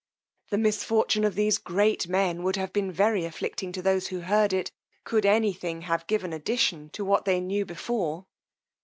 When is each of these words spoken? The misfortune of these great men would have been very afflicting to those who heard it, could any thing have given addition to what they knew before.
The 0.49 0.57
misfortune 0.57 1.23
of 1.23 1.35
these 1.35 1.59
great 1.59 2.07
men 2.07 2.41
would 2.41 2.55
have 2.55 2.73
been 2.73 2.91
very 2.91 3.23
afflicting 3.23 3.71
to 3.73 3.83
those 3.83 4.07
who 4.07 4.21
heard 4.21 4.51
it, 4.51 4.71
could 5.03 5.27
any 5.27 5.53
thing 5.53 5.81
have 5.83 6.07
given 6.07 6.33
addition 6.33 6.89
to 6.93 7.05
what 7.05 7.25
they 7.25 7.39
knew 7.39 7.67
before. 7.67 8.25